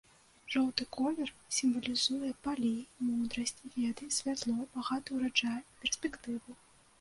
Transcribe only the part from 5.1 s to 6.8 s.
ураджай, перспектыву.